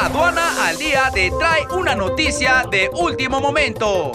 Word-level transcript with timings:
Aduana 0.00 0.66
al 0.66 0.78
día 0.78 1.10
te 1.12 1.30
trae 1.38 1.66
una 1.72 1.94
noticia 1.94 2.64
de 2.70 2.88
último 2.90 3.38
momento. 3.38 4.12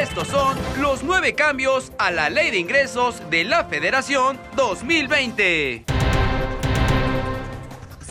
Estos 0.00 0.28
son 0.28 0.56
los 0.80 1.02
nueve 1.02 1.34
cambios 1.34 1.92
a 1.98 2.10
la 2.10 2.30
ley 2.30 2.50
de 2.50 2.56
ingresos 2.56 3.20
de 3.28 3.44
la 3.44 3.66
Federación 3.66 4.40
2020. 4.56 5.84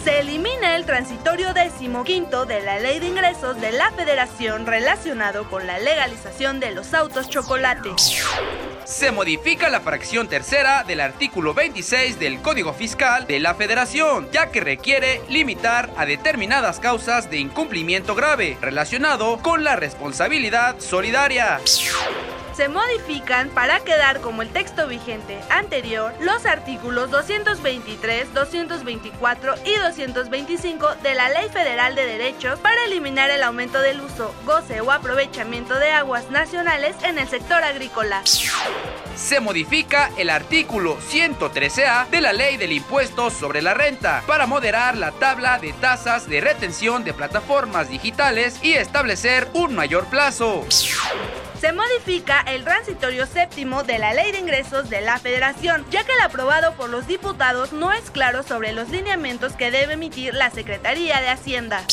Se 0.03 0.19
elimina 0.19 0.75
el 0.75 0.85
transitorio 0.85 1.55
décimo 1.55 2.03
quinto 2.03 2.45
de 2.45 2.61
la 2.61 2.77
Ley 2.77 2.99
de 2.99 3.07
Ingresos 3.07 3.59
de 3.59 3.71
la 3.71 3.89
Federación 3.93 4.67
relacionado 4.67 5.49
con 5.49 5.65
la 5.65 5.79
legalización 5.79 6.59
de 6.59 6.69
los 6.75 6.93
autos 6.93 7.27
chocolate. 7.27 7.89
Se 8.85 9.11
modifica 9.11 9.67
la 9.69 9.81
fracción 9.81 10.27
tercera 10.27 10.83
del 10.83 11.01
artículo 11.01 11.55
26 11.55 12.19
del 12.19 12.39
Código 12.43 12.71
Fiscal 12.71 13.25
de 13.25 13.39
la 13.39 13.55
Federación, 13.55 14.29
ya 14.31 14.51
que 14.51 14.61
requiere 14.61 15.23
limitar 15.27 15.89
a 15.97 16.05
determinadas 16.05 16.79
causas 16.79 17.31
de 17.31 17.39
incumplimiento 17.39 18.13
grave 18.13 18.59
relacionado 18.61 19.39
con 19.39 19.63
la 19.63 19.75
responsabilidad 19.75 20.79
solidaria 20.79 21.59
se 22.55 22.69
modifican 22.69 23.49
para 23.49 23.81
quedar 23.81 24.21
como 24.21 24.41
el 24.41 24.49
texto 24.49 24.87
vigente 24.87 25.39
anterior 25.49 26.13
los 26.21 26.45
artículos 26.45 27.11
223, 27.11 28.33
224 28.33 29.55
y 29.65 29.75
225 29.75 30.95
de 31.03 31.15
la 31.15 31.29
Ley 31.29 31.49
Federal 31.49 31.95
de 31.95 32.05
Derechos 32.05 32.59
para 32.59 32.85
eliminar 32.85 33.29
el 33.29 33.43
aumento 33.43 33.81
del 33.81 33.99
uso, 33.99 34.33
goce 34.45 34.79
o 34.79 34.91
aprovechamiento 34.91 35.77
de 35.77 35.91
aguas 35.91 36.29
nacionales 36.31 36.95
en 37.03 37.19
el 37.19 37.27
sector 37.27 37.61
agrícola. 37.61 38.21
Se 39.15 39.39
modifica 39.39 40.11
el 40.17 40.29
artículo 40.29 40.97
113A 40.99 42.09
de 42.09 42.21
la 42.21 42.33
Ley 42.33 42.57
del 42.57 42.71
Impuesto 42.71 43.29
sobre 43.29 43.61
la 43.61 43.73
Renta 43.73 44.23
para 44.27 44.45
moderar 44.45 44.97
la 44.97 45.11
tabla 45.11 45.59
de 45.59 45.73
tasas 45.73 46.29
de 46.29 46.41
retención 46.41 47.03
de 47.03 47.13
plataformas 47.13 47.89
digitales 47.89 48.59
y 48.61 48.73
establecer 48.73 49.49
un 49.53 49.75
mayor 49.75 50.05
plazo 50.05 50.65
se 51.59 51.71
modifica 51.71 52.41
el 52.41 52.63
transitorio 52.63 53.25
séptimo 53.25 53.83
de 53.83 53.97
la 53.97 54.13
Ley 54.13 54.31
de 54.31 54.39
Ingresos 54.39 54.89
de 54.89 55.01
la 55.01 55.17
Federación, 55.19 55.85
ya 55.89 56.03
que 56.03 56.11
el 56.13 56.21
aprobado 56.21 56.73
por 56.73 56.89
los 56.89 57.07
diputados 57.07 57.71
no 57.71 57.91
es 57.91 58.11
claro 58.11 58.43
sobre 58.43 58.73
los 58.73 58.89
lineamientos 58.89 59.53
que 59.53 59.71
debe 59.71 59.93
emitir 59.93 60.33
la 60.33 60.49
Secretaría 60.49 61.21
de 61.21 61.29
Hacienda. 61.29 61.83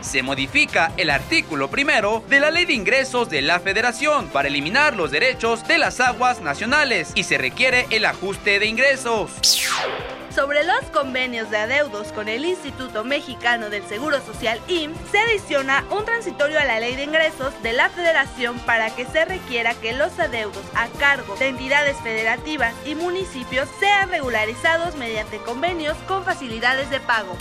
Se 0.00 0.22
modifica 0.22 0.92
el 0.96 1.10
artículo 1.10 1.68
primero 1.68 2.24
de 2.28 2.40
la 2.40 2.50
Ley 2.50 2.64
de 2.64 2.74
Ingresos 2.74 3.28
de 3.28 3.42
la 3.42 3.60
Federación 3.60 4.28
para 4.28 4.48
eliminar 4.48 4.96
los 4.96 5.10
derechos 5.10 5.66
de 5.66 5.78
las 5.78 6.00
aguas 6.00 6.40
nacionales 6.40 7.12
y 7.14 7.24
se 7.24 7.38
requiere 7.38 7.86
el 7.90 8.06
ajuste 8.06 8.58
de 8.58 8.66
ingresos 8.66 9.30
sobre 10.40 10.64
los 10.64 10.80
convenios 10.90 11.50
de 11.50 11.58
adeudos 11.58 12.12
con 12.12 12.26
el 12.26 12.46
Instituto 12.46 13.04
Mexicano 13.04 13.68
del 13.68 13.86
Seguro 13.86 14.24
Social 14.24 14.58
IMSS, 14.68 15.10
se 15.10 15.18
adiciona 15.18 15.84
un 15.90 16.06
transitorio 16.06 16.58
a 16.58 16.64
la 16.64 16.80
Ley 16.80 16.96
de 16.96 17.04
Ingresos 17.04 17.52
de 17.62 17.74
la 17.74 17.90
Federación 17.90 18.58
para 18.60 18.88
que 18.88 19.04
se 19.04 19.26
requiera 19.26 19.74
que 19.74 19.92
los 19.92 20.18
adeudos 20.18 20.64
a 20.74 20.88
cargo 20.98 21.36
de 21.36 21.48
entidades 21.48 21.98
federativas 21.98 22.72
y 22.86 22.94
municipios 22.94 23.68
sean 23.80 24.08
regularizados 24.08 24.96
mediante 24.96 25.36
convenios 25.40 25.98
con 26.08 26.24
facilidades 26.24 26.88
de 26.88 27.00
pago. 27.00 27.36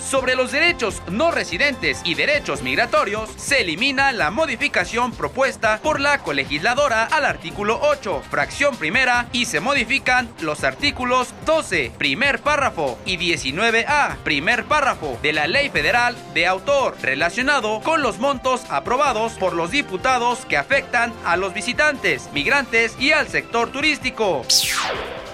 Sobre 0.00 0.34
los 0.34 0.50
derechos 0.50 1.02
no 1.08 1.30
residentes 1.30 2.00
y 2.04 2.14
derechos 2.14 2.62
migratorios, 2.62 3.30
se 3.36 3.60
elimina 3.60 4.10
la 4.10 4.32
modificación 4.32 5.12
propuesta 5.12 5.78
por 5.80 6.00
la 6.00 6.18
colegisladora 6.18 7.04
al 7.04 7.24
artículo 7.24 7.78
8, 7.80 8.22
fracción 8.28 8.76
primera, 8.76 9.28
y 9.32 9.44
se 9.44 9.60
modifican 9.60 10.28
los 10.40 10.64
artículos 10.64 11.32
12, 11.46 11.92
primer 12.00 12.40
párrafo, 12.40 12.98
y 13.04 13.18
19A, 13.18 14.16
primer 14.24 14.64
párrafo, 14.64 15.18
de 15.20 15.34
la 15.34 15.46
Ley 15.46 15.68
Federal 15.68 16.16
de 16.32 16.46
Autor, 16.46 16.96
relacionado 17.02 17.82
con 17.82 18.00
los 18.00 18.18
montos 18.18 18.62
aprobados 18.70 19.34
por 19.34 19.52
los 19.52 19.70
diputados 19.70 20.46
que 20.46 20.56
afectan 20.56 21.12
a 21.26 21.36
los 21.36 21.52
visitantes, 21.52 22.30
migrantes 22.32 22.98
y 22.98 23.12
al 23.12 23.28
sector 23.28 23.70
turístico 23.70 24.46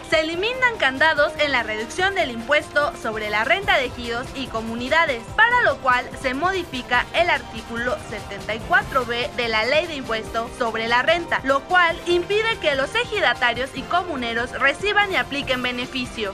se 0.08 0.20
eliminan 0.20 0.76
candados 0.78 1.32
en 1.38 1.52
la 1.52 1.62
reducción 1.62 2.14
del 2.14 2.30
impuesto 2.30 2.92
sobre 3.00 3.30
la 3.30 3.44
renta 3.44 3.76
de 3.76 3.86
ejidos 3.86 4.26
y 4.34 4.46
comunidades, 4.46 5.22
para 5.36 5.62
lo 5.62 5.78
cual 5.78 6.08
se 6.20 6.34
modifica 6.34 7.06
el 7.14 7.30
artículo 7.30 7.96
74b 8.10 9.32
de 9.32 9.48
la 9.48 9.64
Ley 9.64 9.86
de 9.86 9.96
Impuesto 9.96 10.48
sobre 10.58 10.88
la 10.88 11.02
Renta, 11.02 11.40
lo 11.44 11.60
cual 11.60 11.96
impide 12.06 12.58
que 12.60 12.74
los 12.74 12.94
ejidatarios 12.94 13.70
y 13.74 13.82
comuneros 13.82 14.50
reciban 14.52 15.12
y 15.12 15.16
apliquen 15.16 15.62
beneficio. 15.62 16.32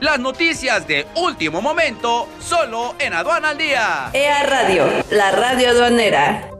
Las 0.00 0.18
noticias 0.18 0.86
de 0.86 1.06
último 1.16 1.60
momento, 1.60 2.28
solo 2.40 2.94
en 2.98 3.14
Aduana 3.14 3.50
al 3.50 3.58
Día. 3.58 4.10
EA 4.12 4.44
Radio, 4.44 4.86
la 5.10 5.30
radio 5.32 5.70
aduanera. 5.70 6.57